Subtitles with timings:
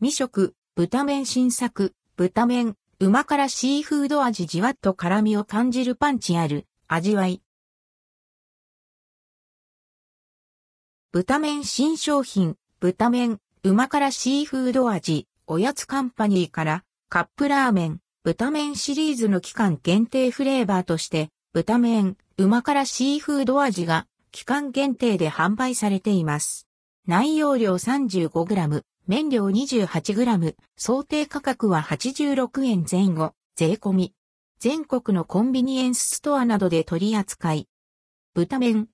[0.00, 7.42] 未食、豚麺新作、豚麺、旨辛シーフード味じわっと辛みを感じるパンチある、味わい。
[11.10, 26.68] 豚麺新商品、豚麺、旨辛シーフード味、おやつカンパニーから、カップラーメン、豚麺シリーズの期間限定フレーバーとして、豚麺、旨辛シーフード味が、期間限定で販売されています。
[27.08, 34.12] 内容量 35g、麺量 28g、想定価格は86円前後、税込み。
[34.58, 37.68] 全国のコンビニエンスストアなどで取り扱い。
[38.34, 38.88] 豚麺。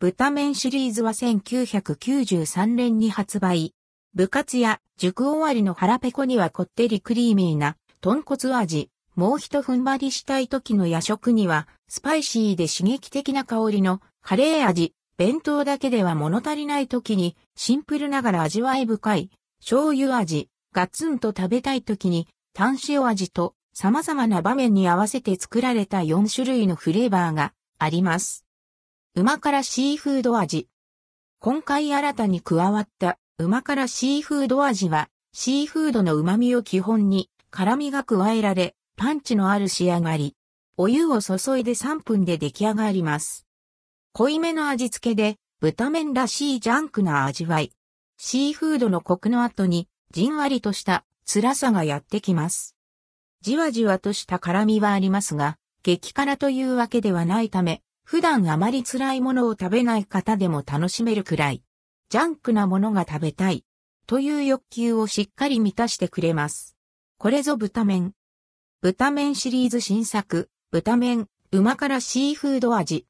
[0.00, 3.72] 豚麺シリーズは1993年に発売。
[4.16, 8.90] 部活や塾終わりの腹ペコにはこってりクリーミーな豚骨味。
[9.14, 14.92] もう一踏ん張りしたい時の夜食にはスパイシーで刺激的な香りのカレー味。
[15.18, 19.30] 弁当だけでは物足りない時にシンプルながら味わい深い
[19.60, 28.44] 醤油味、ガツンと食べたい時に単塩味と様々な場面に合わせて作られた4種類のフレーバーがあります。
[29.14, 30.68] 旨辛シーフード味。
[31.40, 40.34] 今回新たに加わった旨辛シーフード味はシーフードの旨味を基本に辛みが加えられパンチのある仕上がり。
[40.76, 43.45] お湯を注いで3分で出来上がります。
[44.18, 47.72] 濃いめの味付けで、豚麺らしいジャンクな味わい。
[48.16, 52.74] シーフードのコクの後に、じんわりとした辛さがやってきます。
[53.42, 61.62] じわじわとした辛みはありますが、激辛というわけではないため、普段あまり辛いものを食べない方でも楽しめるくらい、
[62.08, 63.66] ジャンクなものが食べたい、
[64.06, 66.74] という欲求をしっかり満たしてくれます。
[67.18, 68.14] これぞ豚麺。
[68.80, 73.06] 豚麺シリーズ新作、豚麺、旨辛シーフード味。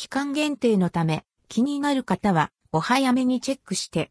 [0.00, 4.08] 期間限定のため、気になる方はお早めにチェックして。